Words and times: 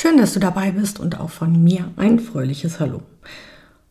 Schön, 0.00 0.16
dass 0.16 0.32
du 0.32 0.38
dabei 0.38 0.70
bist 0.70 1.00
und 1.00 1.18
auch 1.18 1.30
von 1.30 1.64
mir 1.64 1.90
ein 1.96 2.20
fröhliches 2.20 2.78
Hallo. 2.78 3.02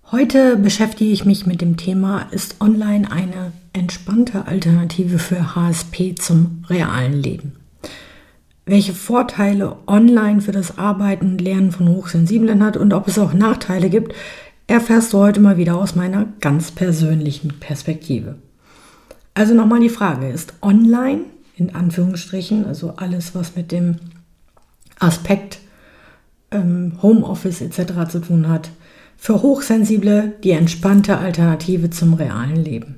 Heute 0.10 0.56
beschäftige 0.56 1.12
ich 1.12 1.26
mich 1.26 1.46
mit 1.46 1.60
dem 1.60 1.76
Thema, 1.76 2.28
ist 2.32 2.62
online 2.62 3.12
eine 3.12 3.52
entspannte 3.74 4.48
Alternative 4.48 5.20
für 5.20 5.54
HSP 5.54 6.16
zum 6.16 6.64
realen 6.70 7.22
Leben? 7.22 7.58
Welche 8.66 8.94
Vorteile 8.94 9.80
online 9.86 10.40
für 10.40 10.54
das 10.54 10.78
Arbeiten 10.78 11.32
und 11.32 11.42
Lernen 11.42 11.74
von 11.74 11.90
Hochsensiblen 11.90 12.64
hat 12.64 12.78
und 12.78 12.94
ob 12.94 13.10
es 13.10 13.20
auch 13.20 13.34
Nachteile 13.34 13.90
gibt, 13.90 14.16
erfährst 14.68 15.12
du 15.12 15.18
heute 15.18 15.42
mal 15.42 15.58
wieder 15.58 15.76
aus 15.76 15.96
meiner 15.96 16.26
ganz 16.40 16.72
persönlichen 16.72 17.60
Perspektive. 17.60 18.36
Also 19.34 19.54
nochmal 19.54 19.82
die 19.82 19.90
Frage, 19.90 20.30
ist 20.30 20.54
online, 20.62 21.24
in 21.58 21.76
Anführungsstrichen, 21.76 22.66
also 22.66 22.94
alles, 22.96 23.36
was 23.36 23.58
mit 23.58 23.74
dem 23.74 23.98
Aspekt 25.00 25.60
ähm, 26.52 26.94
Homeoffice 27.02 27.62
etc. 27.62 28.10
zu 28.10 28.20
tun 28.20 28.48
hat, 28.48 28.72
für 29.18 29.42
Hochsensible 29.42 30.34
die 30.44 30.52
entspannte 30.52 31.18
Alternative 31.18 31.90
zum 31.90 32.14
realen 32.14 32.64
Leben. 32.64 32.96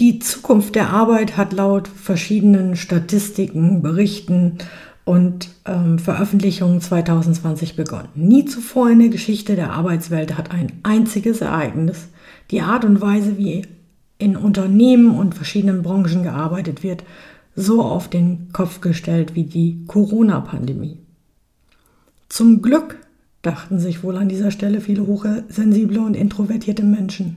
Die 0.00 0.18
Zukunft 0.18 0.74
der 0.74 0.90
Arbeit 0.90 1.36
hat 1.36 1.52
laut 1.52 1.88
verschiedenen 1.88 2.76
Statistiken, 2.76 3.82
Berichten 3.82 4.58
und 5.04 5.50
ähm, 5.66 5.98
Veröffentlichungen 5.98 6.80
2020 6.80 7.76
begonnen. 7.76 8.08
Nie 8.14 8.44
zuvor 8.44 8.90
in 8.90 9.00
der 9.00 9.08
Geschichte 9.08 9.56
der 9.56 9.72
Arbeitswelt 9.72 10.38
hat 10.38 10.50
ein 10.50 10.72
einziges 10.82 11.40
Ereignis 11.40 12.08
die 12.50 12.60
Art 12.60 12.84
und 12.84 13.00
Weise, 13.00 13.38
wie 13.38 13.66
in 14.18 14.36
Unternehmen 14.36 15.18
und 15.18 15.34
verschiedenen 15.34 15.82
Branchen 15.82 16.22
gearbeitet 16.22 16.82
wird, 16.82 17.02
so 17.54 17.82
auf 17.82 18.08
den 18.08 18.52
Kopf 18.52 18.80
gestellt 18.80 19.34
wie 19.34 19.44
die 19.44 19.84
Corona-Pandemie. 19.86 21.01
Zum 22.32 22.62
Glück 22.62 22.96
dachten 23.42 23.78
sich 23.78 24.02
wohl 24.02 24.16
an 24.16 24.30
dieser 24.30 24.50
Stelle 24.50 24.80
viele 24.80 25.06
hochsensible 25.06 26.00
und 26.00 26.14
introvertierte 26.14 26.82
Menschen. 26.82 27.36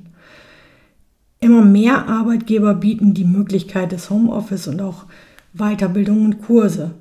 Immer 1.41 1.65
mehr 1.65 2.07
Arbeitgeber 2.07 2.75
bieten 2.75 3.13
die 3.13 3.25
Möglichkeit 3.25 3.91
des 3.91 4.09
Homeoffice 4.09 4.69
und 4.69 4.81
auch 4.81 5.03
Weiterbildung 5.51 6.23
und 6.23 6.41
Kurse 6.41 6.91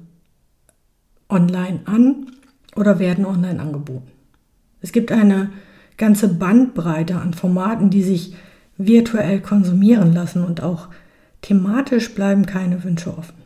online 1.29 1.83
an 1.85 2.33
oder 2.75 2.99
werden 2.99 3.25
online 3.25 3.63
angeboten. 3.63 4.11
Es 4.81 4.91
gibt 4.91 5.13
eine 5.13 5.51
ganze 5.97 6.27
Bandbreite 6.27 7.21
an 7.21 7.33
Formaten, 7.33 7.91
die 7.91 8.03
sich 8.03 8.35
virtuell 8.77 9.41
konsumieren 9.41 10.13
lassen 10.13 10.45
und 10.45 10.65
auch 10.65 10.89
thematisch 11.43 12.13
bleiben 12.13 12.45
keine 12.45 12.83
Wünsche 12.83 13.17
offen. 13.17 13.44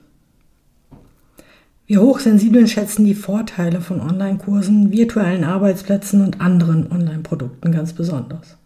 Wir 1.89 2.03
Hochsensiblen 2.03 2.69
schätzen 2.69 3.07
die 3.07 3.15
Vorteile 3.15 3.81
von 3.81 4.03
Online-Kursen, 4.03 4.93
virtuellen 4.93 5.43
Arbeitsplätzen 5.43 6.21
und 6.21 6.39
anderen 6.39 6.93
Online-Produkten 6.93 7.73
ganz 7.73 7.95
besonders. 7.95 8.59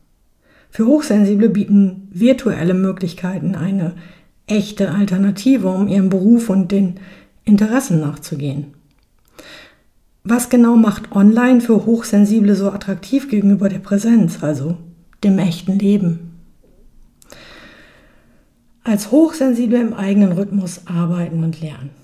Für 0.70 0.87
Hochsensible 0.87 1.48
bieten 1.48 2.08
virtuelle 2.11 2.74
Möglichkeiten 2.74 3.55
eine 3.55 3.92
echte 4.48 4.91
Alternative, 4.91 5.69
um 5.69 5.86
ihrem 5.86 6.08
Beruf 6.08 6.51
und 6.51 6.73
den 6.73 6.98
Interessen 7.45 8.01
nachzugehen. 8.01 8.74
Was 10.25 10.48
genau 10.48 10.75
macht 10.75 11.13
Online 11.13 11.61
für 11.61 11.86
Hochsensible 11.86 12.57
so 12.57 12.73
attraktiv 12.73 13.30
gegenüber 13.30 13.69
der 13.69 13.79
Präsenz, 13.79 14.42
also 14.42 14.79
dem 15.23 15.39
echten 15.39 15.79
Leben? 15.79 16.41
Als 18.83 19.13
Hochsensible 19.13 19.80
im 19.80 19.95
eigenen 19.95 20.33
Rhythmus 20.33 20.89
arbeiten 20.89 21.45
und 21.45 21.61
lernen. 21.61 22.02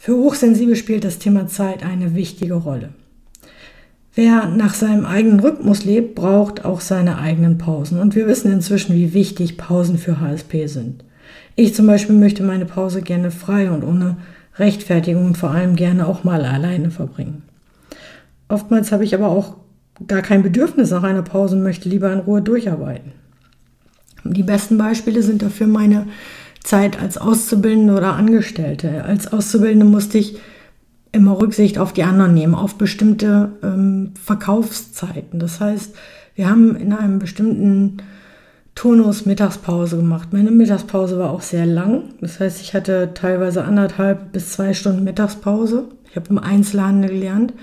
Für 0.00 0.16
Hochsensible 0.16 0.76
spielt 0.76 1.04
das 1.04 1.18
Thema 1.18 1.48
Zeit 1.48 1.84
eine 1.84 2.14
wichtige 2.14 2.54
Rolle. 2.54 2.90
Wer 4.14 4.48
nach 4.48 4.74
seinem 4.74 5.06
eigenen 5.06 5.40
Rhythmus 5.40 5.84
lebt, 5.84 6.14
braucht 6.14 6.64
auch 6.64 6.80
seine 6.80 7.18
eigenen 7.18 7.58
Pausen. 7.58 8.00
Und 8.00 8.14
wir 8.14 8.26
wissen 8.26 8.52
inzwischen, 8.52 8.94
wie 8.94 9.12
wichtig 9.14 9.56
Pausen 9.56 9.98
für 9.98 10.20
HSP 10.20 10.66
sind. 10.66 11.04
Ich 11.56 11.74
zum 11.74 11.86
Beispiel 11.86 12.16
möchte 12.16 12.42
meine 12.42 12.64
Pause 12.64 13.02
gerne 13.02 13.30
frei 13.30 13.70
und 13.70 13.84
ohne 13.84 14.16
Rechtfertigung 14.56 15.26
und 15.26 15.38
vor 15.38 15.50
allem 15.50 15.76
gerne 15.76 16.06
auch 16.06 16.24
mal 16.24 16.44
alleine 16.44 16.90
verbringen. 16.90 17.42
Oftmals 18.48 18.92
habe 18.92 19.04
ich 19.04 19.14
aber 19.14 19.28
auch 19.28 19.56
gar 20.06 20.22
kein 20.22 20.42
Bedürfnis 20.42 20.90
nach 20.90 21.02
einer 21.02 21.22
Pause 21.22 21.56
und 21.56 21.62
möchte 21.62 21.88
lieber 21.88 22.12
in 22.12 22.20
Ruhe 22.20 22.40
durcharbeiten. 22.40 23.12
Die 24.24 24.42
besten 24.42 24.78
Beispiele 24.78 25.22
sind 25.22 25.42
dafür 25.42 25.66
meine 25.66 26.06
Zeit 26.68 27.00
als 27.00 27.16
Auszubildende 27.16 27.94
oder 27.94 28.12
Angestellte. 28.12 29.02
Als 29.02 29.32
Auszubildende 29.32 29.86
musste 29.86 30.18
ich 30.18 30.38
immer 31.12 31.40
Rücksicht 31.40 31.78
auf 31.78 31.94
die 31.94 32.02
anderen 32.02 32.34
nehmen, 32.34 32.54
auf 32.54 32.74
bestimmte 32.74 33.52
ähm, 33.62 34.12
Verkaufszeiten. 34.22 35.40
Das 35.40 35.60
heißt, 35.60 35.94
wir 36.34 36.50
haben 36.50 36.76
in 36.76 36.92
einem 36.92 37.20
bestimmten 37.20 38.02
Turnus 38.74 39.24
Mittagspause 39.24 39.96
gemacht. 39.96 40.28
Meine 40.32 40.50
Mittagspause 40.50 41.18
war 41.18 41.30
auch 41.30 41.40
sehr 41.40 41.64
lang. 41.64 42.12
Das 42.20 42.38
heißt, 42.38 42.60
ich 42.60 42.74
hatte 42.74 43.12
teilweise 43.14 43.64
anderthalb 43.64 44.32
bis 44.32 44.52
zwei 44.52 44.74
Stunden 44.74 45.04
Mittagspause. 45.04 45.86
Ich 46.10 46.16
habe 46.16 46.28
im 46.28 46.38
Einzelhandel 46.38 47.08
gelernt. 47.08 47.54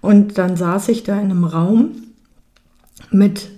Und 0.00 0.36
dann 0.36 0.56
saß 0.56 0.88
ich 0.88 1.04
da 1.04 1.14
in 1.14 1.30
einem 1.30 1.44
Raum 1.44 1.92
mit, 3.12 3.50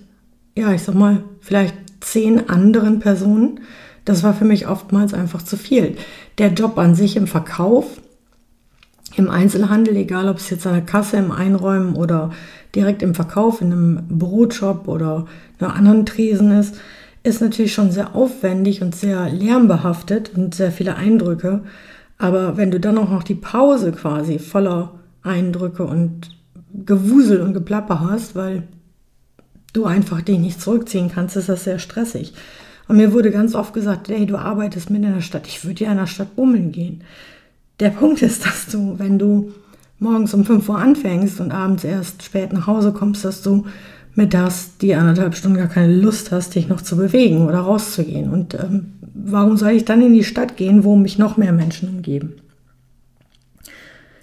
ja, 0.55 0.71
ich 0.71 0.83
sag 0.83 0.93
mal, 0.93 1.23
vielleicht 1.39 1.73
zehn 2.01 2.49
anderen 2.49 2.99
Personen 2.99 3.61
das 4.05 4.23
war 4.23 4.33
für 4.33 4.45
mich 4.45 4.67
oftmals 4.67 5.13
einfach 5.13 5.43
zu 5.43 5.57
viel. 5.57 5.95
Der 6.37 6.53
Job 6.53 6.77
an 6.77 6.95
sich 6.95 7.15
im 7.15 7.27
Verkauf, 7.27 8.01
im 9.15 9.29
Einzelhandel, 9.29 9.95
egal 9.95 10.29
ob 10.29 10.37
es 10.37 10.49
jetzt 10.49 10.65
an 10.65 10.73
der 10.73 10.85
Kasse 10.85 11.17
im 11.17 11.31
Einräumen 11.31 11.95
oder 11.95 12.31
direkt 12.73 13.03
im 13.03 13.13
Verkauf 13.13 13.61
in 13.61 13.71
einem 13.71 14.03
Brotshop 14.09 14.87
oder 14.87 15.25
einer 15.59 15.75
anderen 15.75 16.05
Tresen 16.05 16.51
ist, 16.51 16.75
ist 17.23 17.41
natürlich 17.41 17.73
schon 17.73 17.91
sehr 17.91 18.15
aufwendig 18.15 18.81
und 18.81 18.95
sehr 18.95 19.29
lärmbehaftet 19.29 20.31
und 20.35 20.55
sehr 20.55 20.71
viele 20.71 20.95
Eindrücke. 20.95 21.63
Aber 22.17 22.57
wenn 22.57 22.71
du 22.71 22.79
dann 22.79 22.97
auch 22.97 23.09
noch 23.09 23.23
die 23.23 23.35
Pause 23.35 23.91
quasi 23.91 24.39
voller 24.39 24.93
Eindrücke 25.21 25.83
und 25.83 26.35
Gewusel 26.73 27.41
und 27.41 27.53
Geplapper 27.53 27.99
hast, 27.99 28.35
weil 28.35 28.63
du 29.73 29.85
einfach 29.85 30.21
dich 30.21 30.39
nicht 30.39 30.61
zurückziehen 30.61 31.11
kannst, 31.13 31.35
ist 31.35 31.49
das 31.49 31.63
sehr 31.63 31.79
stressig. 31.79 32.33
Und 32.87 32.97
mir 32.97 33.13
wurde 33.13 33.31
ganz 33.31 33.55
oft 33.55 33.73
gesagt, 33.73 34.09
hey, 34.09 34.25
du 34.25 34.37
arbeitest 34.37 34.89
mit 34.89 35.03
in 35.03 35.13
der 35.13 35.21
Stadt, 35.21 35.47
ich 35.47 35.63
würde 35.63 35.83
ja 35.83 35.91
in 35.91 35.97
der 35.97 36.07
Stadt 36.07 36.35
bummeln 36.35 36.71
gehen. 36.71 37.03
Der 37.79 37.89
Punkt 38.01 38.21
ist, 38.21 38.45
dass 38.45 38.67
du, 38.67 38.97
wenn 38.97 39.17
du 39.17 39.51
morgens 39.99 40.33
um 40.33 40.43
5 40.43 40.67
Uhr 40.67 40.77
anfängst 40.77 41.39
und 41.39 41.51
abends 41.51 41.83
erst 41.83 42.23
spät 42.23 42.53
nach 42.53 42.67
Hause 42.67 42.91
kommst, 42.91 43.23
dass 43.23 43.41
du 43.41 43.65
mittags 44.15 44.77
die 44.77 44.95
anderthalb 44.95 45.35
Stunden 45.35 45.57
gar 45.57 45.67
keine 45.67 45.95
Lust 45.95 46.31
hast, 46.31 46.55
dich 46.55 46.67
noch 46.67 46.81
zu 46.81 46.97
bewegen 46.97 47.47
oder 47.47 47.59
rauszugehen. 47.59 48.31
Und 48.31 48.55
ähm, 48.55 48.93
warum 49.13 49.57
soll 49.57 49.71
ich 49.71 49.85
dann 49.85 50.01
in 50.01 50.13
die 50.13 50.23
Stadt 50.23 50.57
gehen, 50.57 50.83
wo 50.83 50.95
mich 50.95 51.17
noch 51.17 51.37
mehr 51.37 51.53
Menschen 51.53 51.89
umgeben? 51.89 52.33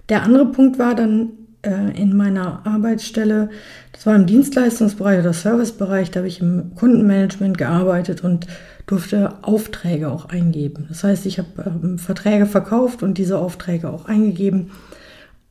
Der 0.09 0.23
andere 0.23 0.47
Punkt 0.47 0.79
war 0.79 0.95
dann 0.95 1.31
in 1.63 2.17
meiner 2.17 2.65
Arbeitsstelle, 2.65 3.51
das 3.93 4.07
war 4.07 4.15
im 4.15 4.27
Dienstleistungsbereich 4.27 5.21
oder 5.21 5.33
Servicebereich, 5.33 6.11
da 6.11 6.21
habe 6.21 6.29
ich 6.29 6.41
im 6.41 6.75
Kundenmanagement 6.77 7.59
gearbeitet 7.59 8.23
und 8.23 8.47
durfte 8.87 9.35
Aufträge 9.43 10.11
auch 10.11 10.27
eingeben. 10.27 10.87
Das 10.89 11.05
heißt, 11.05 11.27
ich 11.27 11.39
habe 11.39 11.49
ähm, 11.67 11.99
Verträge 11.99 12.47
verkauft 12.47 13.03
und 13.03 13.19
diese 13.19 13.39
Aufträge 13.39 13.91
auch 13.91 14.07
eingegeben. 14.07 14.71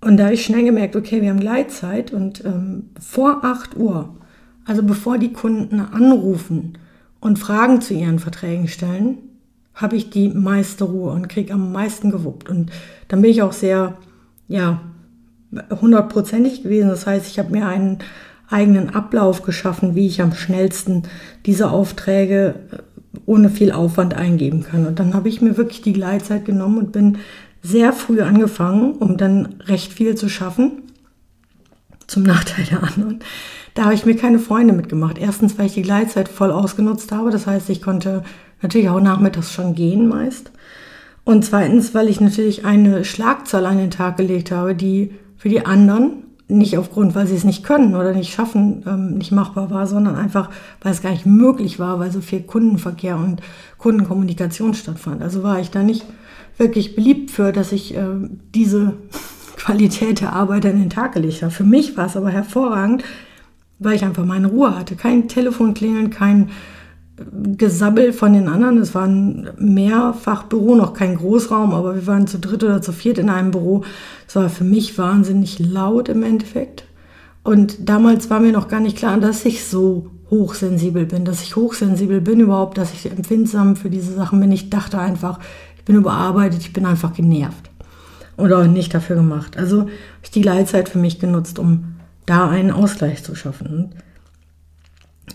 Und 0.02 0.18
da 0.18 0.26
habe 0.26 0.34
ich 0.34 0.44
schnell 0.44 0.64
gemerkt, 0.64 0.96
okay, 0.96 1.22
wir 1.22 1.30
haben 1.30 1.40
Gleitzeit 1.40 2.12
und 2.12 2.44
ähm, 2.46 2.90
vor 3.00 3.44
8 3.44 3.78
Uhr, 3.78 4.16
also 4.66 4.84
bevor 4.84 5.18
die 5.18 5.34
Kunden 5.34 5.80
anrufen 5.80 6.78
und 7.20 7.40
Fragen 7.40 7.82
zu 7.82 7.94
ihren 7.94 8.20
Verträgen 8.20 8.68
stellen, 8.68 9.18
habe 9.74 9.96
ich 9.96 10.10
die 10.10 10.30
meiste 10.30 10.86
Ruhe 10.86 11.12
und 11.12 11.30
kriege 11.30 11.54
am 11.54 11.72
meisten 11.72 12.12
gewuppt. 12.12 12.50
Und 12.50 12.72
dann 13.08 13.22
bin 13.22 13.32
ich 13.32 13.44
auch 13.44 13.54
sehr, 13.54 13.98
ja, 14.48 14.82
hundertprozentig 15.52 16.64
gewesen. 16.64 16.90
Das 16.90 17.08
heißt, 17.08 17.28
ich 17.28 17.40
habe 17.40 17.52
mir 17.52 17.68
einen 17.68 18.00
eigenen 18.50 18.94
Ablauf 18.96 19.44
geschaffen, 19.44 19.96
wie 19.96 20.08
ich 20.08 20.22
am 20.22 20.34
schnellsten 20.34 21.04
diese 21.46 21.70
Aufträge 21.70 22.56
äh, 22.72 22.78
ohne 23.26 23.50
viel 23.50 23.72
Aufwand 23.72 24.14
eingeben 24.14 24.64
kann. 24.64 24.86
Und 24.86 25.00
dann 25.00 25.14
habe 25.14 25.30
ich 25.30 25.42
mir 25.42 25.58
wirklich 25.58 25.82
die 25.82 25.94
Gleitzeit 25.94 26.46
genommen 26.46 26.78
und 26.78 26.92
bin 26.92 27.18
sehr 27.62 27.92
früh 27.92 28.22
angefangen, 28.22 28.94
um 28.94 29.18
dann 29.18 29.56
recht 29.66 29.92
viel 29.92 30.16
zu 30.16 30.30
schaffen, 30.30 30.84
zum 32.06 32.24
Nachteil 32.24 32.66
der 32.66 32.84
anderen. 32.84 33.20
Da 33.74 33.84
habe 33.84 33.94
ich 33.94 34.06
mir 34.06 34.16
keine 34.16 34.40
Freunde 34.40 34.74
mitgemacht. 34.74 35.18
Erstens, 35.18 35.58
weil 35.58 35.66
ich 35.66 35.74
die 35.74 35.82
Gleitzeit 35.82 36.30
voll 36.30 36.52
ausgenutzt 36.52 37.12
habe. 37.12 37.32
Das 37.32 37.48
heißt, 37.48 37.70
ich 37.70 37.82
konnte 37.82 38.24
natürlich 38.62 38.90
auch 38.90 39.02
nachmittags 39.02 39.52
schon 39.52 39.76
gehen 39.76 40.08
meist. 40.08 40.52
Und 41.26 41.44
zweitens, 41.44 41.94
weil 41.94 42.08
ich 42.08 42.22
natürlich 42.22 42.64
eine 42.64 43.04
Schlagzahl 43.04 43.66
an 43.66 43.78
den 43.78 43.92
Tag 43.92 44.16
gelegt 44.16 44.52
habe, 44.52 44.74
die 44.74 45.12
für 45.38 45.50
die 45.50 45.66
anderen 45.66 46.24
nicht 46.50 46.78
aufgrund, 46.78 47.14
weil 47.14 47.28
sie 47.28 47.36
es 47.36 47.44
nicht 47.44 47.64
können 47.64 47.96
oder 47.96 48.14
nicht 48.14 48.34
schaffen, 48.34 48.84
ähm, 48.88 49.18
nicht 49.18 49.32
machbar 49.32 49.70
war, 49.70 49.86
sondern 49.86 50.16
einfach, 50.16 50.50
weil 50.82 50.94
es 50.94 51.02
gar 51.02 51.12
nicht 51.12 51.26
möglich 51.26 51.78
war, 51.78 52.00
weil 52.00 52.12
so 52.12 52.22
viel 52.22 52.42
Kundenverkehr 52.42 53.18
und 53.18 53.42
Kundenkommunikation 53.78 54.74
stattfand. 54.74 55.22
Also 55.22 55.44
war 55.44 55.60
ich 55.60 55.72
da 55.72 55.84
nicht 55.84 56.06
wirklich 56.58 56.96
beliebt 56.96 57.32
für, 57.32 57.52
dass 57.52 57.72
ich 57.74 57.96
äh, 57.96 58.06
diese 58.56 58.94
Qualität 59.58 60.22
der 60.22 60.34
Arbeit 60.34 60.66
an 60.66 60.80
den 60.80 60.90
Tag 60.90 61.14
gelegt 61.14 61.42
habe. 61.42 61.52
Für 61.52 61.66
mich 61.66 61.98
war 61.98 62.06
es 62.06 62.16
aber 62.16 62.30
hervorragend, 62.30 63.04
weil 63.80 63.96
ich 63.96 64.06
einfach 64.06 64.26
meine 64.26 64.48
Ruhe 64.48 64.78
hatte. 64.78 64.96
Kein 64.96 65.28
Telefon 65.28 65.74
klingeln, 65.74 66.10
kein 66.10 66.50
Gesabbel 67.18 68.14
von 68.14 68.34
den 68.34 68.48
anderen. 68.48 68.78
Es 68.78 68.94
war 68.94 69.08
ein 69.08 69.50
Mehrfachbüro, 69.58 70.76
noch 70.76 70.94
kein 70.94 71.18
Großraum, 71.18 71.74
aber 71.74 71.96
wir 71.96 72.06
waren 72.06 72.28
zu 72.28 72.40
dritt 72.40 72.64
oder 72.64 72.82
zu 72.82 72.92
viert 72.92 73.18
in 73.18 73.30
einem 73.30 73.52
Büro. 73.52 73.84
Es 74.28 74.36
war 74.36 74.50
für 74.50 74.64
mich 74.64 74.98
wahnsinnig 74.98 75.58
laut 75.60 76.10
im 76.10 76.24
Endeffekt. 76.24 76.84
Und 77.44 77.90
damals 77.90 78.30
war 78.30 78.40
mir 78.40 78.52
noch 78.52 78.68
gar 78.68 78.82
nicht 78.82 78.98
klar, 78.98 79.20
dass 79.20 79.46
ich 79.46 79.66
so 79.66 80.12
hochsensibel 80.30 81.06
bin, 81.06 81.26
dass 81.26 81.42
ich 81.42 81.56
hochsensibel 81.56 82.22
bin 82.22 82.40
überhaupt, 82.40 82.78
dass 82.78 82.94
ich 82.94 83.10
empfindsam 83.10 83.76
für 83.76 83.90
diese 83.90 84.14
Sachen 84.14 84.40
bin. 84.40 84.52
Ich 84.52 84.70
dachte 84.70 85.00
einfach, 85.00 85.40
ich 85.78 85.86
bin 85.86 85.96
überarbeitet, 85.96 86.62
ich 86.62 86.74
bin 86.74 86.86
einfach 86.86 87.14
genervt. 87.14 87.72
Oder 88.38 88.68
nicht 88.68 88.94
dafür 88.94 89.16
gemacht. 89.16 89.58
Also 89.58 89.82
habe 89.82 89.92
ich 90.22 90.32
die 90.32 90.42
Gleitzeit 90.42 90.90
für 90.90 91.00
mich 91.00 91.20
genutzt, 91.20 91.58
um 91.58 91.96
da 92.28 92.50
einen 92.50 92.72
Ausgleich 92.72 93.24
zu 93.24 93.34
schaffen. 93.34 93.96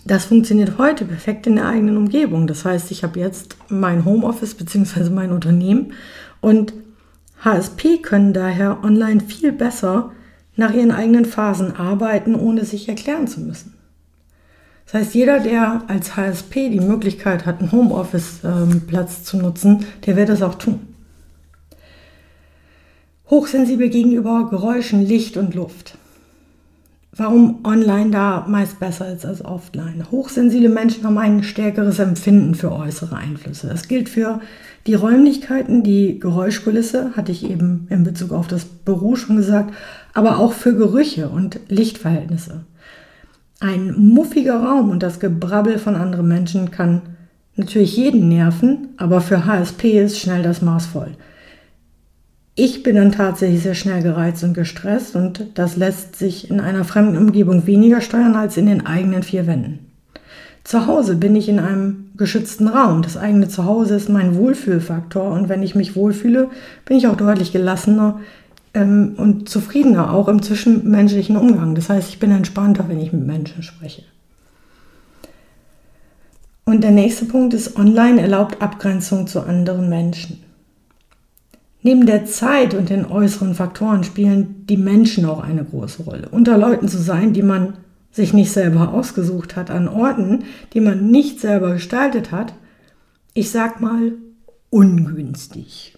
Das 0.05 0.25
funktioniert 0.25 0.77
heute 0.77 1.05
perfekt 1.05 1.47
in 1.47 1.55
der 1.55 1.67
eigenen 1.67 1.95
Umgebung. 1.95 2.45
Das 2.45 2.65
heißt, 2.65 2.91
ich 2.91 3.03
habe 3.03 3.19
jetzt 3.19 3.55
mein 3.69 4.03
Homeoffice 4.03 4.55
bzw. 4.55 5.09
mein 5.09 5.31
Unternehmen 5.31 5.93
und 6.41 6.73
HSP 7.43 8.01
können 8.01 8.33
daher 8.33 8.83
online 8.83 9.21
viel 9.21 9.53
besser 9.53 10.11
nach 10.55 10.73
ihren 10.73 10.91
eigenen 10.91 11.25
Phasen 11.25 11.75
arbeiten, 11.75 12.35
ohne 12.35 12.65
sich 12.65 12.89
erklären 12.89 13.27
zu 13.27 13.41
müssen. 13.41 13.73
Das 14.85 14.95
heißt, 14.95 15.15
jeder, 15.15 15.39
der 15.39 15.83
als 15.87 16.15
HSP 16.17 16.69
die 16.69 16.81
Möglichkeit 16.81 17.45
hat, 17.45 17.59
einen 17.59 17.71
Homeoffice-Platz 17.71 19.17
ähm, 19.17 19.23
zu 19.23 19.37
nutzen, 19.37 19.85
der 20.05 20.17
wird 20.17 20.29
das 20.29 20.41
auch 20.41 20.55
tun. 20.55 20.81
Hochsensibel 23.29 23.89
gegenüber 23.89 24.47
Geräuschen, 24.49 25.01
Licht 25.01 25.37
und 25.37 25.55
Luft 25.55 25.97
warum 27.15 27.59
online 27.63 28.11
da 28.11 28.45
meist 28.47 28.79
besser 28.79 29.13
ist 29.13 29.25
als 29.25 29.45
offline. 29.45 30.05
Hochsensible 30.09 30.69
Menschen 30.69 31.03
haben 31.03 31.17
ein 31.17 31.43
stärkeres 31.43 31.99
Empfinden 31.99 32.55
für 32.55 32.71
äußere 32.71 33.15
Einflüsse. 33.15 33.67
Das 33.67 33.87
gilt 33.87 34.09
für 34.09 34.41
die 34.87 34.95
Räumlichkeiten, 34.95 35.83
die 35.83 36.19
Geräuschkulisse, 36.19 37.11
hatte 37.15 37.31
ich 37.31 37.49
eben 37.49 37.87
in 37.89 38.03
Bezug 38.03 38.31
auf 38.31 38.47
das 38.47 38.65
Büro 38.65 39.15
schon 39.15 39.37
gesagt, 39.37 39.73
aber 40.13 40.39
auch 40.39 40.53
für 40.53 40.75
Gerüche 40.75 41.29
und 41.29 41.59
Lichtverhältnisse. 41.69 42.65
Ein 43.59 43.95
muffiger 43.97 44.57
Raum 44.57 44.89
und 44.89 45.03
das 45.03 45.19
Gebrabbel 45.19 45.77
von 45.79 45.95
anderen 45.95 46.27
Menschen 46.27 46.71
kann 46.71 47.01
natürlich 47.55 47.95
jeden 47.95 48.27
nerven, 48.27 48.89
aber 48.97 49.21
für 49.21 49.45
HSP 49.45 50.03
ist 50.03 50.19
schnell 50.19 50.43
das 50.43 50.61
Maß 50.61 50.87
voll. 50.87 51.11
Ich 52.55 52.83
bin 52.83 52.95
dann 52.95 53.11
tatsächlich 53.11 53.63
sehr 53.63 53.73
schnell 53.73 54.03
gereizt 54.03 54.43
und 54.43 54.53
gestresst 54.53 55.15
und 55.15 55.47
das 55.55 55.75
lässt 55.75 56.15
sich 56.15 56.51
in 56.51 56.59
einer 56.59 56.83
fremden 56.83 57.17
Umgebung 57.17 57.65
weniger 57.65 57.99
steuern 57.99 58.35
als 58.35 58.57
in 58.57 58.67
den 58.67 58.85
eigenen 58.85 59.23
vier 59.23 59.47
Wänden. 59.47 59.79
Zu 60.63 60.85
Hause 60.85 61.15
bin 61.15 61.35
ich 61.35 61.49
in 61.49 61.59
einem 61.59 62.11
geschützten 62.15 62.67
Raum. 62.67 63.01
Das 63.01 63.17
eigene 63.17 63.47
Zuhause 63.47 63.95
ist 63.95 64.07
mein 64.07 64.35
Wohlfühlfaktor 64.35 65.31
und 65.31 65.49
wenn 65.49 65.63
ich 65.63 65.73
mich 65.73 65.95
wohlfühle, 65.95 66.49
bin 66.85 66.95
ich 66.97 67.07
auch 67.07 67.17
deutlich 67.17 67.51
gelassener 67.51 68.19
ähm, 68.75 69.15
und 69.17 69.49
zufriedener, 69.49 70.13
auch 70.13 70.27
im 70.27 70.43
zwischenmenschlichen 70.43 71.35
Umgang. 71.35 71.73
Das 71.73 71.89
heißt, 71.89 72.09
ich 72.09 72.19
bin 72.19 72.29
entspannter, 72.29 72.85
wenn 72.87 72.99
ich 72.99 73.11
mit 73.11 73.25
Menschen 73.25 73.63
spreche. 73.63 74.03
Und 76.65 76.83
der 76.83 76.91
nächste 76.91 77.25
Punkt 77.25 77.55
ist, 77.55 77.77
online 77.77 78.21
erlaubt 78.21 78.61
Abgrenzung 78.61 79.25
zu 79.25 79.41
anderen 79.41 79.89
Menschen. 79.89 80.42
Neben 81.83 82.05
der 82.05 82.25
Zeit 82.25 82.73
und 82.73 82.89
den 82.89 83.05
äußeren 83.05 83.55
Faktoren 83.55 84.05
spielen 84.05 84.65
die 84.67 84.77
Menschen 84.77 85.25
auch 85.25 85.43
eine 85.43 85.65
große 85.65 86.03
Rolle. 86.03 86.29
Unter 86.31 86.57
Leuten 86.57 86.87
zu 86.87 86.97
sein, 86.97 87.33
die 87.33 87.43
man 87.43 87.73
sich 88.09 88.31
nicht 88.31 88.51
selber 88.51 88.93
ausgesucht 88.93 89.57
hat, 89.57 89.69
an 89.69 89.89
Orten, 89.89 90.45
die 90.73 90.79
man 90.79 91.11
nicht 91.11 91.41
selber 91.41 91.73
gestaltet 91.73 92.31
hat, 92.31 92.53
ich 93.33 93.51
sag 93.51 93.81
mal 93.81 94.13
ungünstig. 94.69 95.97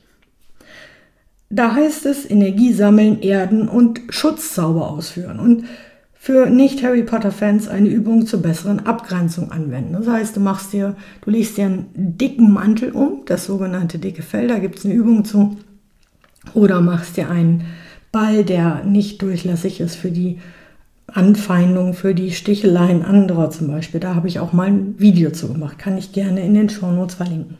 Da 1.49 1.75
heißt 1.75 2.07
es 2.07 2.29
Energie 2.29 2.73
sammeln, 2.73 3.21
erden 3.21 3.69
und 3.69 4.01
Schutzzauber 4.09 4.89
ausführen 4.89 5.39
und 5.39 5.65
für 6.13 6.49
Nicht-Harry 6.49 7.03
Potter-Fans 7.03 7.67
eine 7.67 7.89
Übung 7.89 8.25
zur 8.25 8.41
besseren 8.41 8.87
Abgrenzung 8.87 9.51
anwenden. 9.51 9.93
Das 9.93 10.07
heißt, 10.07 10.35
du 10.35 10.39
machst 10.39 10.73
dir, 10.73 10.95
du 11.21 11.29
legst 11.29 11.57
dir 11.57 11.65
einen 11.65 11.87
dicken 11.93 12.51
Mantel 12.51 12.91
um, 12.93 13.21
das 13.27 13.45
sogenannte 13.45 13.99
dicke 13.99 14.23
Fell, 14.23 14.47
da 14.47 14.57
gibt 14.57 14.79
es 14.79 14.85
eine 14.85 14.95
Übung 14.95 15.23
zu, 15.23 15.57
oder 16.53 16.81
machst 16.81 17.17
dir 17.17 17.29
einen 17.29 17.65
Ball, 18.11 18.43
der 18.43 18.83
nicht 18.83 19.21
durchlässig 19.21 19.79
ist 19.79 19.95
für 19.95 20.11
die 20.11 20.39
Anfeindung, 21.07 21.93
für 21.93 22.15
die 22.15 22.31
Sticheleien 22.31 23.03
anderer 23.03 23.49
zum 23.49 23.67
Beispiel. 23.67 23.99
Da 23.99 24.15
habe 24.15 24.27
ich 24.27 24.39
auch 24.39 24.53
mal 24.53 24.67
ein 24.67 24.95
Video 24.97 25.31
zu 25.31 25.47
gemacht. 25.47 25.77
Kann 25.79 25.97
ich 25.97 26.11
gerne 26.11 26.45
in 26.45 26.53
den 26.53 26.69
Shownotes 26.69 27.15
verlinken. 27.15 27.57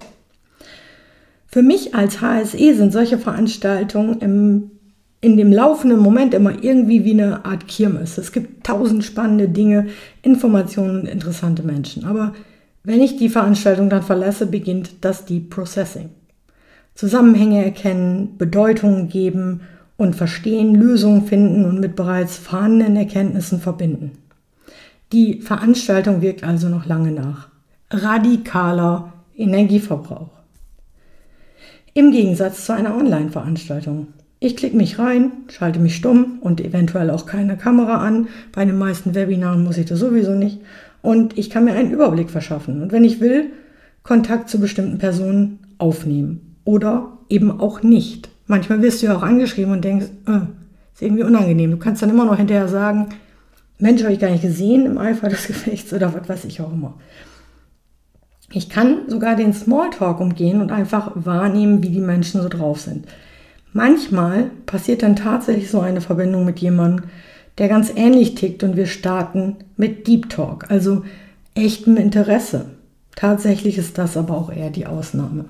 Für 1.48 1.62
mich 1.62 1.96
als 1.96 2.22
HSE 2.22 2.76
sind 2.76 2.92
solche 2.92 3.18
Veranstaltungen 3.18 4.20
im, 4.20 4.72
in 5.22 5.38
dem 5.38 5.54
laufenden 5.54 6.00
Moment 6.00 6.34
immer 6.34 6.64
irgendwie 6.64 7.06
wie 7.06 7.14
eine 7.14 7.46
Art 7.46 7.68
Kirmes. 7.68 8.18
Es 8.18 8.32
gibt 8.32 8.66
tausend 8.66 9.06
spannende 9.06 9.48
Dinge, 9.48 9.88
Informationen 10.22 11.02
und 11.02 11.08
interessante 11.08 11.64
Menschen. 11.64 12.04
Aber 12.04 12.34
wenn 12.84 13.02
ich 13.02 13.16
die 13.18 13.30
Veranstaltung 13.30 13.90
dann 13.90 14.04
verlasse, 14.04 14.48
beginnt 14.48 15.06
das 15.06 15.26
Deep 15.26 15.50
Processing. 15.50 16.10
Zusammenhänge 16.96 17.64
erkennen, 17.64 18.38
Bedeutungen 18.38 19.10
geben 19.10 19.62
und 19.98 20.16
verstehen, 20.16 20.76
Lösungen 20.76 21.26
finden 21.26 21.66
und 21.66 21.80
mit 21.82 21.96
bereits 21.96 22.38
vorhandenen 22.38 22.96
Erkenntnissen 22.96 23.60
verbinden. 23.60 24.14
Die 25.12 25.42
Veranstaltung 25.42 26.22
wirkt 26.22 26.44
also 26.44 26.70
noch 26.70 26.86
lange 26.86 27.12
nach. 27.12 27.50
Radikaler 27.92 29.14
Energieverbrauch. 29.36 30.30
Im 31.94 32.12
Gegensatz 32.12 32.66
zu 32.66 32.74
einer 32.74 32.96
Online-Veranstaltung. 32.96 34.08
Ich 34.40 34.56
klicke 34.56 34.78
mich 34.78 34.98
rein, 34.98 35.32
schalte 35.50 35.80
mich 35.80 35.96
stumm 35.96 36.40
und 36.42 36.62
eventuell 36.62 37.10
auch 37.10 37.26
keine 37.26 37.58
Kamera 37.58 37.98
an. 37.98 38.28
Bei 38.54 38.66
den 38.66 38.78
meisten 38.78 39.16
Webinaren 39.16 39.64
muss 39.64 39.78
ich 39.78 39.86
das 39.86 40.00
sowieso 40.00 40.32
nicht. 40.32 40.60
Und 41.02 41.38
ich 41.38 41.50
kann 41.50 41.66
mir 41.66 41.74
einen 41.74 41.92
Überblick 41.92 42.30
verschaffen. 42.30 42.82
Und 42.82 42.92
wenn 42.92 43.04
ich 43.04 43.20
will, 43.20 43.52
Kontakt 44.04 44.50
zu 44.50 44.60
bestimmten 44.60 44.98
Personen 44.98 45.60
aufnehmen 45.78 46.45
oder 46.66 47.18
eben 47.30 47.60
auch 47.60 47.82
nicht. 47.82 48.30
Manchmal 48.48 48.82
wirst 48.82 49.02
du 49.02 49.08
ja 49.08 49.16
auch 49.16 49.24
angeschrieben 49.24 49.72
und 49.72 49.86
denkst, 49.86 50.08
äh, 50.28 50.40
ist 50.94 51.02
irgendwie 51.02 51.24
unangenehm. 51.24 51.72
Du 51.72 51.78
kannst 51.78 52.02
dann 52.02 52.10
immer 52.10 52.26
noch 52.26 52.38
hinterher 52.38 52.68
sagen, 52.68 53.10
Mensch, 53.80 54.04
habe 54.04 54.14
ich 54.14 54.20
gar 54.20 54.30
nicht 54.30 54.44
gesehen 54.44 54.86
im 54.86 54.98
Eifer 54.98 55.30
des 55.30 55.48
Gefechts 55.48 55.94
oder 55.94 56.14
was 56.14 56.28
weiß 56.28 56.46
ich 56.46 56.62
auch 56.62 56.72
immer. 56.72 56.96
Ich 58.52 58.70
kann 58.70 59.10
sogar 59.10 59.36
den 59.36 59.54
Smalltalk 59.54 60.20
umgehen 60.20 60.62
und 60.62 60.72
einfach 60.72 61.12
wahrnehmen, 61.16 61.84
wie 61.84 61.90
die 61.90 62.00
Menschen 62.00 62.42
so 62.42 62.50
drauf 62.50 62.80
sind. 62.80 63.08
Manchmal 63.74 64.52
passiert 64.66 65.04
dann 65.04 65.18
tatsächlich 65.18 65.70
so 65.70 65.82
eine 65.82 66.00
Verbindung 66.00 66.46
mit 66.46 66.60
jemandem, 66.60 67.10
der 67.58 67.68
ganz 67.68 67.92
ähnlich 67.94 68.36
tickt 68.36 68.64
und 68.64 68.78
wir 68.78 68.86
starten 68.86 69.58
mit 69.76 70.08
Deep 70.08 70.30
Talk, 70.30 70.72
also 70.72 71.04
echtem 71.56 71.98
Interesse. 71.98 72.68
Tatsächlich 73.16 73.78
ist 73.78 73.98
das 73.98 74.16
aber 74.16 74.38
auch 74.38 74.52
eher 74.52 74.70
die 74.70 74.88
Ausnahme. 74.88 75.46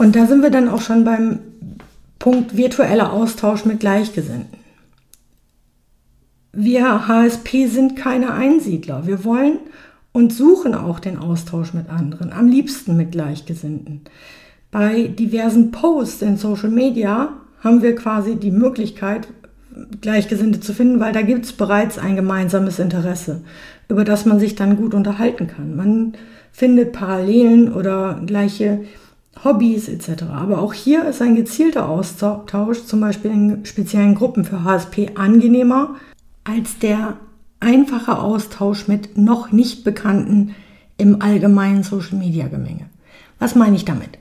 Und 0.00 0.16
da 0.16 0.24
sind 0.24 0.42
wir 0.42 0.48
dann 0.48 0.70
auch 0.70 0.80
schon 0.80 1.04
beim 1.04 1.40
Punkt 2.18 2.56
virtueller 2.56 3.12
Austausch 3.12 3.66
mit 3.66 3.80
Gleichgesinnten. 3.80 4.58
Wir 6.54 7.06
HSP 7.06 7.66
sind 7.66 7.96
keine 7.96 8.32
Einsiedler. 8.32 9.06
Wir 9.06 9.26
wollen 9.26 9.58
und 10.12 10.32
suchen 10.32 10.74
auch 10.74 11.00
den 11.00 11.18
Austausch 11.18 11.74
mit 11.74 11.90
anderen, 11.90 12.32
am 12.32 12.48
liebsten 12.48 12.96
mit 12.96 13.12
Gleichgesinnten. 13.12 14.00
Bei 14.70 15.06
diversen 15.06 15.70
Posts 15.70 16.22
in 16.22 16.36
Social 16.38 16.70
Media 16.70 17.34
haben 17.62 17.82
wir 17.82 17.94
quasi 17.94 18.36
die 18.36 18.52
Möglichkeit, 18.52 19.28
Gleichgesinnte 20.00 20.60
zu 20.60 20.72
finden, 20.72 20.98
weil 20.98 21.12
da 21.12 21.20
gibt 21.20 21.44
es 21.44 21.52
bereits 21.52 21.98
ein 21.98 22.16
gemeinsames 22.16 22.78
Interesse, 22.78 23.42
über 23.90 24.04
das 24.04 24.24
man 24.24 24.40
sich 24.40 24.54
dann 24.54 24.78
gut 24.78 24.94
unterhalten 24.94 25.46
kann. 25.46 25.76
Man 25.76 26.14
findet 26.52 26.92
Parallelen 26.92 27.74
oder 27.74 28.22
gleiche 28.24 28.80
Hobbys 29.44 29.88
etc. 29.88 30.24
Aber 30.32 30.60
auch 30.60 30.74
hier 30.74 31.04
ist 31.06 31.22
ein 31.22 31.36
gezielter 31.36 31.88
Austausch, 31.88 32.84
zum 32.84 33.00
Beispiel 33.00 33.30
in 33.30 33.64
speziellen 33.64 34.14
Gruppen 34.14 34.44
für 34.44 34.64
HSP, 34.64 35.12
angenehmer 35.14 35.96
als 36.44 36.78
der 36.78 37.16
einfache 37.60 38.18
Austausch 38.18 38.88
mit 38.88 39.16
noch 39.16 39.52
nicht 39.52 39.84
Bekannten 39.84 40.54
im 40.96 41.22
allgemeinen 41.22 41.82
Social-Media-Gemenge. 41.82 42.86
Was 43.38 43.54
meine 43.54 43.76
ich 43.76 43.84
damit? 43.84 44.18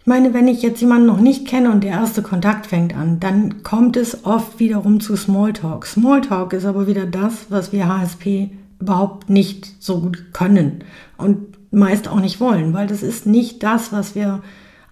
Ich 0.00 0.06
meine, 0.06 0.32
wenn 0.32 0.48
ich 0.48 0.62
jetzt 0.62 0.80
jemanden 0.80 1.06
noch 1.06 1.20
nicht 1.20 1.46
kenne 1.46 1.70
und 1.70 1.84
der 1.84 1.90
erste 1.92 2.22
Kontakt 2.22 2.66
fängt 2.66 2.96
an, 2.96 3.20
dann 3.20 3.62
kommt 3.62 3.96
es 3.96 4.24
oft 4.24 4.58
wiederum 4.58 5.00
zu 5.00 5.16
Smalltalk. 5.16 5.86
Smalltalk 5.86 6.54
ist 6.54 6.64
aber 6.64 6.86
wieder 6.86 7.04
das, 7.04 7.46
was 7.50 7.72
wir 7.72 7.88
HSP 7.88 8.50
überhaupt 8.80 9.28
nicht 9.28 9.74
so 9.80 10.00
gut 10.00 10.32
können 10.32 10.84
und 11.16 11.47
meist 11.70 12.08
auch 12.08 12.20
nicht 12.20 12.40
wollen, 12.40 12.72
weil 12.72 12.86
das 12.86 13.02
ist 13.02 13.26
nicht 13.26 13.62
das, 13.62 13.92
was 13.92 14.14
wir 14.14 14.42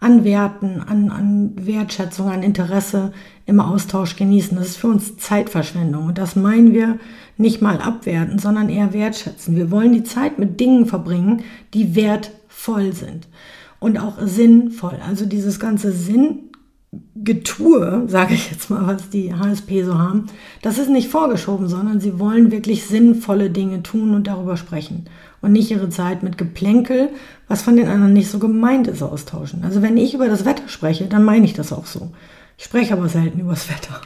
an 0.00 0.24
Werten, 0.24 0.82
an, 0.86 1.10
an 1.10 1.52
Wertschätzung, 1.56 2.28
an 2.28 2.42
Interesse 2.42 3.12
im 3.46 3.60
Austausch 3.60 4.16
genießen. 4.16 4.56
Das 4.56 4.68
ist 4.68 4.76
für 4.76 4.88
uns 4.88 5.16
Zeitverschwendung 5.16 6.06
und 6.06 6.18
das 6.18 6.36
meinen 6.36 6.74
wir 6.74 6.98
nicht 7.38 7.62
mal 7.62 7.78
abwerten, 7.78 8.38
sondern 8.38 8.68
eher 8.68 8.92
wertschätzen. 8.92 9.56
Wir 9.56 9.70
wollen 9.70 9.92
die 9.92 10.04
Zeit 10.04 10.38
mit 10.38 10.60
Dingen 10.60 10.86
verbringen, 10.86 11.42
die 11.72 11.96
wertvoll 11.96 12.92
sind 12.92 13.28
und 13.78 13.98
auch 13.98 14.16
sinnvoll. 14.20 14.98
Also 15.06 15.26
dieses 15.26 15.58
ganze 15.58 15.92
Sinngetue, 15.92 18.04
sage 18.06 18.34
ich 18.34 18.50
jetzt 18.50 18.68
mal, 18.68 18.86
was 18.86 19.08
die 19.10 19.34
HSP 19.34 19.84
so 19.84 19.98
haben, 19.98 20.26
das 20.62 20.78
ist 20.78 20.90
nicht 20.90 21.08
vorgeschoben, 21.08 21.68
sondern 21.68 22.00
sie 22.00 22.18
wollen 22.18 22.52
wirklich 22.52 22.84
sinnvolle 22.84 23.50
Dinge 23.50 23.82
tun 23.82 24.14
und 24.14 24.26
darüber 24.26 24.56
sprechen 24.56 25.06
und 25.42 25.52
nicht 25.52 25.70
ihre 25.70 25.88
Zeit 25.88 26.22
mit 26.22 26.38
Geplänkel, 26.38 27.10
was 27.48 27.62
von 27.62 27.76
den 27.76 27.88
anderen 27.88 28.12
nicht 28.12 28.30
so 28.30 28.38
gemeint 28.38 28.88
ist, 28.88 29.02
austauschen. 29.02 29.64
Also 29.64 29.82
wenn 29.82 29.96
ich 29.96 30.14
über 30.14 30.28
das 30.28 30.44
Wetter 30.44 30.68
spreche, 30.68 31.06
dann 31.06 31.24
meine 31.24 31.44
ich 31.44 31.54
das 31.54 31.72
auch 31.72 31.86
so. 31.86 32.10
Ich 32.58 32.64
spreche 32.64 32.94
aber 32.94 33.08
selten 33.08 33.40
über 33.40 33.50
das 33.50 33.68
Wetter. 33.70 34.00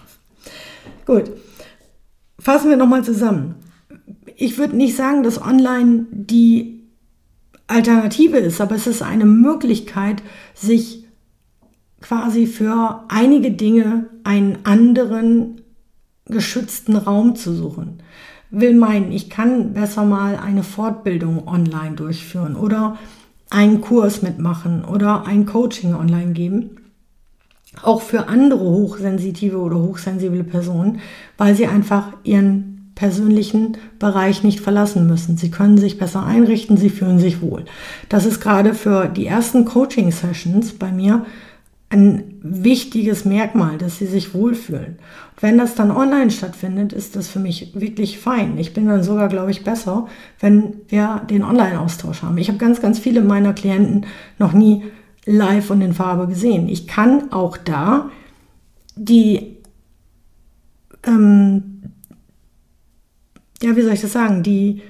Gut, 1.06 1.30
fassen 2.38 2.70
wir 2.70 2.76
nochmal 2.76 3.04
zusammen. 3.04 3.56
Ich 4.36 4.58
würde 4.58 4.76
nicht 4.76 4.96
sagen, 4.96 5.22
dass 5.22 5.40
online 5.40 6.06
die 6.10 6.80
Alternative 7.66 8.38
ist, 8.38 8.60
aber 8.60 8.74
es 8.74 8.86
ist 8.86 9.02
eine 9.02 9.26
Möglichkeit, 9.26 10.22
sich 10.54 11.04
quasi 12.00 12.46
für 12.46 13.04
einige 13.08 13.52
Dinge 13.52 14.06
einen 14.24 14.58
anderen 14.64 15.60
geschützten 16.26 16.96
Raum 16.96 17.36
zu 17.36 17.54
suchen. 17.54 18.02
Will 18.50 18.74
meinen, 18.74 19.12
ich 19.12 19.30
kann 19.30 19.72
besser 19.72 20.04
mal 20.04 20.36
eine 20.36 20.62
Fortbildung 20.62 21.46
online 21.46 21.94
durchführen 21.96 22.56
oder 22.56 22.96
einen 23.48 23.80
Kurs 23.80 24.22
mitmachen 24.22 24.84
oder 24.84 25.26
ein 25.26 25.46
Coaching 25.46 25.94
online 25.94 26.32
geben 26.32 26.76
auch 27.82 28.02
für 28.02 28.28
andere 28.28 28.60
hochsensitive 28.60 29.58
oder 29.58 29.78
hochsensible 29.78 30.44
Personen, 30.44 31.00
weil 31.38 31.54
sie 31.54 31.66
einfach 31.66 32.08
ihren 32.24 32.92
persönlichen 32.94 33.78
Bereich 33.98 34.42
nicht 34.42 34.60
verlassen 34.60 35.06
müssen. 35.06 35.36
Sie 35.36 35.50
können 35.50 35.78
sich 35.78 35.96
besser 35.96 36.24
einrichten, 36.26 36.76
sie 36.76 36.90
fühlen 36.90 37.18
sich 37.18 37.40
wohl. 37.40 37.64
Das 38.08 38.26
ist 38.26 38.40
gerade 38.40 38.74
für 38.74 39.06
die 39.06 39.26
ersten 39.26 39.64
Coaching-Sessions 39.64 40.72
bei 40.72 40.92
mir 40.92 41.24
ein 41.90 42.38
wichtiges 42.40 43.24
Merkmal, 43.24 43.76
dass 43.76 43.98
sie 43.98 44.06
sich 44.06 44.32
wohlfühlen. 44.32 44.98
Und 45.32 45.42
wenn 45.42 45.58
das 45.58 45.74
dann 45.74 45.90
online 45.90 46.30
stattfindet, 46.30 46.92
ist 46.92 47.16
das 47.16 47.28
für 47.28 47.40
mich 47.40 47.72
wirklich 47.74 48.18
fein. 48.18 48.56
Ich 48.58 48.72
bin 48.72 48.86
dann 48.86 49.02
sogar, 49.02 49.28
glaube 49.28 49.50
ich, 49.50 49.64
besser, 49.64 50.06
wenn 50.38 50.74
wir 50.88 51.22
den 51.28 51.42
Online-Austausch 51.42 52.22
haben. 52.22 52.38
Ich 52.38 52.48
habe 52.48 52.58
ganz, 52.58 52.80
ganz 52.80 53.00
viele 53.00 53.22
meiner 53.22 53.52
Klienten 53.52 54.06
noch 54.38 54.52
nie 54.52 54.84
live 55.26 55.70
und 55.70 55.80
in 55.80 55.92
Farbe 55.92 56.28
gesehen. 56.28 56.68
Ich 56.68 56.86
kann 56.86 57.32
auch 57.32 57.56
da 57.56 58.08
die, 58.94 59.56
ähm, 61.04 61.82
ja, 63.60 63.74
wie 63.74 63.82
soll 63.82 63.94
ich 63.94 64.00
das 64.00 64.12
sagen, 64.12 64.44
die 64.44 64.82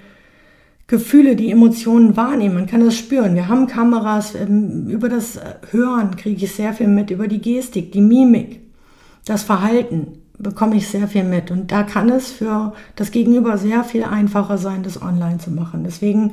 Gefühle, 0.91 1.37
die 1.37 1.53
Emotionen 1.53 2.17
wahrnehmen. 2.17 2.57
Man 2.57 2.67
kann 2.67 2.85
das 2.85 2.99
spüren. 2.99 3.37
Wir 3.37 3.47
haben 3.47 3.69
Kameras. 3.69 4.35
Ähm, 4.35 4.89
über 4.89 5.09
das 5.09 5.39
Hören 5.71 6.17
kriege 6.17 6.45
ich 6.45 6.53
sehr 6.53 6.75
viel 6.75 6.89
mit. 6.89 7.13
Über 7.13 7.29
die 7.29 7.41
Gestik, 7.41 7.93
die 7.93 8.01
Mimik, 8.01 8.61
das 9.25 9.45
Verhalten 9.45 10.19
bekomme 10.37 10.77
ich 10.77 10.89
sehr 10.89 11.07
viel 11.07 11.23
mit. 11.23 11.53
Und 11.53 11.71
da 11.71 11.85
kann 11.85 12.09
es 12.09 12.33
für 12.33 12.73
das 12.97 13.13
Gegenüber 13.13 13.57
sehr 13.57 13.85
viel 13.85 14.03
einfacher 14.03 14.59
sein, 14.59 14.83
das 14.83 15.01
online 15.01 15.39
zu 15.39 15.53
machen. 15.53 15.85
Deswegen 15.85 16.33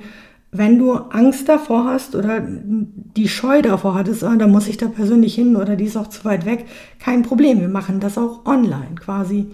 wenn 0.52 0.80
du 0.80 0.94
Angst 0.94 1.50
davor 1.50 1.86
hast 1.86 2.16
oder 2.16 2.42
die 2.42 3.28
Scheu 3.28 3.62
davor 3.62 3.96
hattest, 3.96 4.24
ah, 4.24 4.38
da 4.38 4.48
muss 4.48 4.68
ich 4.68 4.78
da 4.78 4.88
persönlich 4.88 5.36
hin 5.36 5.56
oder 5.56 5.76
die 5.76 5.86
ist 5.86 5.98
auch 5.98 6.08
zu 6.08 6.24
weit 6.26 6.46
weg, 6.46 6.66
kein 7.00 7.22
Problem. 7.22 7.60
Wir 7.60 7.68
machen 7.68 8.00
das 8.00 8.18
auch 8.18 8.46
online 8.46 8.96
quasi 8.96 9.48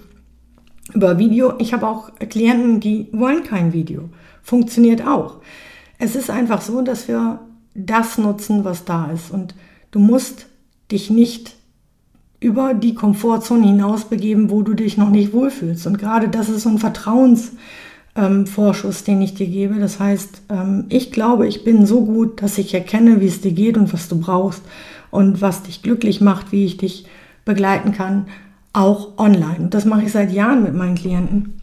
über 0.93 1.17
Video. 1.17 1.53
Ich 1.57 1.73
habe 1.73 1.87
auch 1.87 2.11
Klienten, 2.29 2.79
die 2.79 3.07
wollen 3.11 3.43
kein 3.43 3.73
Video. 3.73 4.09
Funktioniert 4.43 5.07
auch. 5.07 5.37
Es 5.97 6.15
ist 6.15 6.29
einfach 6.29 6.61
so, 6.61 6.81
dass 6.81 7.07
wir 7.07 7.39
das 7.73 8.17
nutzen, 8.19 8.63
was 8.63 8.85
da 8.85 9.09
ist. 9.11 9.31
Und 9.31 9.55
du 9.89 9.99
musst 9.99 10.45
dich 10.91 11.09
nicht 11.09 11.55
über 12.39 12.73
die 12.73 12.93
Komfortzone 12.93 13.65
hinaus 13.65 14.05
begeben, 14.05 14.51
wo 14.51 14.61
du 14.61 14.73
dich 14.73 14.97
noch 14.97 15.09
nicht 15.09 15.33
wohlfühlst. 15.33 15.87
Und 15.87 15.97
gerade 15.97 16.27
das 16.27 16.49
ist 16.49 16.63
so 16.63 16.69
ein 16.69 16.77
Vertrauens- 16.77 17.53
ähm, 18.15 18.45
den 19.07 19.21
ich 19.21 19.33
dir 19.33 19.47
gebe. 19.47 19.79
Das 19.79 19.99
heißt, 19.99 20.43
ähm, 20.49 20.85
ich 20.89 21.11
glaube, 21.11 21.47
ich 21.47 21.63
bin 21.63 21.85
so 21.85 22.05
gut, 22.05 22.41
dass 22.41 22.57
ich 22.57 22.73
erkenne, 22.73 23.21
wie 23.21 23.27
es 23.27 23.41
dir 23.41 23.51
geht 23.51 23.77
und 23.77 23.91
was 23.93 24.07
du 24.07 24.19
brauchst 24.19 24.61
und 25.11 25.41
was 25.41 25.63
dich 25.63 25.81
glücklich 25.81 26.21
macht, 26.21 26.51
wie 26.51 26.65
ich 26.65 26.77
dich 26.77 27.05
begleiten 27.45 27.91
kann, 27.91 28.27
auch 28.71 29.17
online. 29.17 29.57
Und 29.59 29.73
das 29.73 29.85
mache 29.85 30.03
ich 30.03 30.11
seit 30.11 30.31
Jahren 30.31 30.63
mit 30.63 30.73
meinen 30.73 30.95
Klienten. 30.95 31.61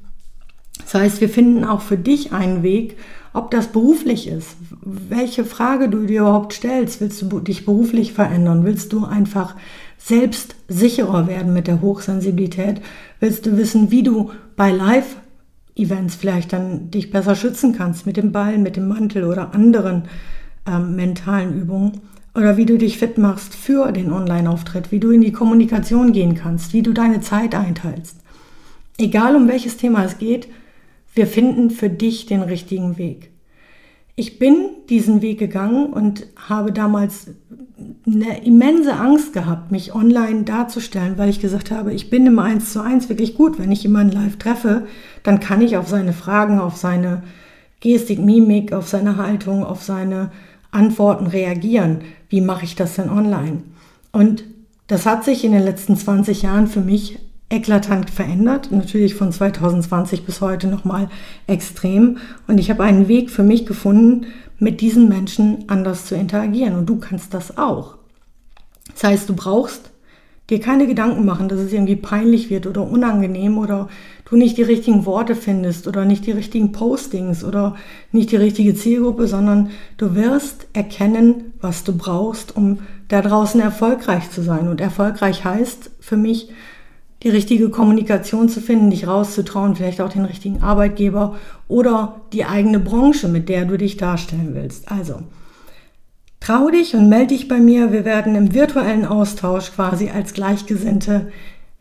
Das 0.84 0.94
heißt, 0.94 1.20
wir 1.20 1.28
finden 1.28 1.64
auch 1.64 1.80
für 1.80 1.96
dich 1.96 2.32
einen 2.32 2.62
Weg, 2.62 2.96
ob 3.32 3.50
das 3.50 3.68
beruflich 3.68 4.26
ist, 4.26 4.56
welche 4.82 5.44
Frage 5.44 5.88
du 5.88 6.04
dir 6.04 6.22
überhaupt 6.22 6.52
stellst. 6.52 7.00
Willst 7.00 7.22
du 7.22 7.40
dich 7.40 7.64
beruflich 7.64 8.12
verändern? 8.12 8.64
Willst 8.64 8.92
du 8.92 9.04
einfach 9.04 9.54
selbst 9.98 10.56
sicherer 10.68 11.28
werden 11.28 11.52
mit 11.52 11.66
der 11.66 11.80
Hochsensibilität? 11.80 12.80
Willst 13.20 13.46
du 13.46 13.56
wissen, 13.56 13.90
wie 13.90 14.02
du 14.02 14.30
bei 14.56 14.70
Live 14.70 15.16
Events 15.76 16.14
vielleicht 16.14 16.52
dann 16.52 16.90
dich 16.90 17.10
besser 17.10 17.34
schützen 17.34 17.74
kannst 17.76 18.06
mit 18.06 18.16
dem 18.16 18.32
Ball, 18.32 18.58
mit 18.58 18.76
dem 18.76 18.88
Mantel 18.88 19.24
oder 19.24 19.54
anderen 19.54 20.04
ähm, 20.66 20.96
mentalen 20.96 21.54
Übungen. 21.54 22.00
Oder 22.34 22.56
wie 22.56 22.66
du 22.66 22.78
dich 22.78 22.98
fit 22.98 23.18
machst 23.18 23.54
für 23.54 23.90
den 23.90 24.12
Online-Auftritt, 24.12 24.92
wie 24.92 25.00
du 25.00 25.10
in 25.10 25.20
die 25.20 25.32
Kommunikation 25.32 26.12
gehen 26.12 26.36
kannst, 26.36 26.72
wie 26.72 26.82
du 26.82 26.92
deine 26.92 27.20
Zeit 27.20 27.54
einteilst. 27.54 28.16
Egal 28.98 29.34
um 29.34 29.48
welches 29.48 29.76
Thema 29.76 30.04
es 30.04 30.18
geht, 30.18 30.46
wir 31.14 31.26
finden 31.26 31.70
für 31.70 31.90
dich 31.90 32.26
den 32.26 32.42
richtigen 32.42 32.98
Weg. 32.98 33.30
Ich 34.16 34.38
bin 34.38 34.68
diesen 34.88 35.22
Weg 35.22 35.38
gegangen 35.38 35.92
und 35.92 36.26
habe 36.48 36.72
damals 36.72 37.28
eine 38.06 38.44
immense 38.44 38.94
Angst 38.94 39.32
gehabt, 39.32 39.70
mich 39.70 39.94
online 39.94 40.42
darzustellen, 40.42 41.16
weil 41.16 41.30
ich 41.30 41.40
gesagt 41.40 41.70
habe, 41.70 41.92
ich 41.94 42.10
bin 42.10 42.26
im 42.26 42.38
1 42.38 42.72
zu 42.72 42.82
1 42.82 43.08
wirklich 43.08 43.34
gut. 43.34 43.58
Wenn 43.58 43.72
ich 43.72 43.82
jemanden 43.82 44.12
live 44.12 44.36
treffe, 44.36 44.86
dann 45.22 45.40
kann 45.40 45.62
ich 45.62 45.76
auf 45.76 45.88
seine 45.88 46.12
Fragen, 46.12 46.58
auf 46.58 46.76
seine 46.76 47.22
Gestik, 47.80 48.18
Mimik, 48.18 48.72
auf 48.72 48.88
seine 48.88 49.16
Haltung, 49.16 49.64
auf 49.64 49.82
seine 49.82 50.30
Antworten 50.70 51.26
reagieren. 51.26 52.02
Wie 52.28 52.42
mache 52.42 52.64
ich 52.64 52.76
das 52.76 52.96
denn 52.96 53.08
online? 53.08 53.62
Und 54.12 54.44
das 54.86 55.06
hat 55.06 55.24
sich 55.24 55.44
in 55.44 55.52
den 55.52 55.62
letzten 55.62 55.96
20 55.96 56.42
Jahren 56.42 56.66
für 56.66 56.80
mich 56.80 57.18
eklatant 57.50 58.08
verändert. 58.08 58.72
Natürlich 58.72 59.14
von 59.14 59.32
2020 59.32 60.24
bis 60.24 60.40
heute 60.40 60.68
nochmal 60.68 61.10
extrem. 61.46 62.18
Und 62.46 62.58
ich 62.58 62.70
habe 62.70 62.84
einen 62.84 63.08
Weg 63.08 63.30
für 63.30 63.42
mich 63.42 63.66
gefunden, 63.66 64.26
mit 64.58 64.80
diesen 64.80 65.08
Menschen 65.08 65.64
anders 65.66 66.06
zu 66.06 66.14
interagieren. 66.14 66.76
Und 66.76 66.86
du 66.86 66.96
kannst 66.96 67.34
das 67.34 67.58
auch. 67.58 67.96
Das 68.92 69.04
heißt, 69.04 69.28
du 69.28 69.34
brauchst 69.34 69.90
dir 70.50 70.60
keine 70.60 70.86
Gedanken 70.86 71.24
machen, 71.24 71.48
dass 71.48 71.60
es 71.60 71.72
irgendwie 71.72 71.96
peinlich 71.96 72.50
wird 72.50 72.66
oder 72.66 72.82
unangenehm 72.82 73.56
oder 73.56 73.88
du 74.28 74.36
nicht 74.36 74.56
die 74.56 74.62
richtigen 74.62 75.06
Worte 75.06 75.36
findest 75.36 75.86
oder 75.86 76.04
nicht 76.04 76.26
die 76.26 76.32
richtigen 76.32 76.72
Postings 76.72 77.44
oder 77.44 77.76
nicht 78.10 78.32
die 78.32 78.36
richtige 78.36 78.74
Zielgruppe, 78.74 79.28
sondern 79.28 79.70
du 79.96 80.14
wirst 80.16 80.66
erkennen, 80.72 81.52
was 81.60 81.84
du 81.84 81.96
brauchst, 81.96 82.56
um 82.56 82.78
da 83.08 83.22
draußen 83.22 83.60
erfolgreich 83.60 84.30
zu 84.30 84.42
sein. 84.42 84.68
Und 84.68 84.80
erfolgreich 84.80 85.44
heißt 85.44 85.90
für 86.00 86.16
mich, 86.16 86.50
die 87.22 87.28
richtige 87.28 87.68
Kommunikation 87.68 88.48
zu 88.48 88.60
finden, 88.60 88.90
dich 88.90 89.06
rauszutrauen, 89.06 89.76
vielleicht 89.76 90.00
auch 90.00 90.08
den 90.08 90.24
richtigen 90.24 90.62
Arbeitgeber 90.62 91.36
oder 91.68 92.22
die 92.32 92.44
eigene 92.44 92.80
Branche, 92.80 93.28
mit 93.28 93.48
der 93.48 93.66
du 93.66 93.76
dich 93.76 93.96
darstellen 93.96 94.50
willst. 94.54 94.90
Also, 94.90 95.22
trau 96.40 96.70
dich 96.70 96.94
und 96.94 97.08
melde 97.08 97.34
dich 97.34 97.48
bei 97.48 97.58
mir. 97.58 97.92
Wir 97.92 98.04
werden 98.04 98.34
im 98.34 98.54
virtuellen 98.54 99.04
Austausch 99.04 99.72
quasi 99.72 100.08
als 100.08 100.32
Gleichgesinnte 100.32 101.30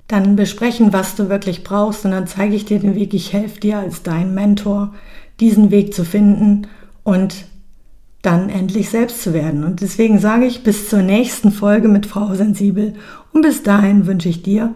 dann 0.07 0.35
besprechen, 0.35 0.91
was 0.91 1.15
du 1.15 1.29
wirklich 1.29 1.63
brauchst 1.63 2.03
und 2.03 2.11
dann 2.11 2.27
zeige 2.27 2.55
ich 2.55 2.65
dir 2.65 2.79
den 2.79 2.95
Weg. 2.95 3.13
Ich 3.13 3.31
helfe 3.31 3.59
dir 3.59 3.77
als 3.77 4.03
dein 4.03 4.33
Mentor, 4.33 4.93
diesen 5.39 5.71
Weg 5.71 5.93
zu 5.93 6.03
finden 6.03 6.67
und 7.03 7.45
dann 8.21 8.49
endlich 8.49 8.89
selbst 8.89 9.21
zu 9.21 9.33
werden. 9.33 9.63
Und 9.63 9.81
deswegen 9.81 10.19
sage 10.19 10.45
ich 10.45 10.63
bis 10.63 10.89
zur 10.89 11.01
nächsten 11.01 11.51
Folge 11.51 11.87
mit 11.87 12.05
Frau 12.05 12.33
Sensibel. 12.33 12.95
Und 13.31 13.43
bis 13.43 13.63
dahin 13.63 14.07
wünsche 14.07 14.27
ich 14.27 14.43
dir 14.43 14.75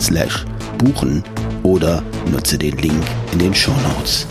slash 0.00 0.44
buchen 0.78 1.22
oder 1.62 2.02
nutze 2.30 2.58
den 2.58 2.76
Link 2.78 3.02
in 3.32 3.38
den 3.38 3.54
Show 3.54 3.74
Notes. 3.82 4.26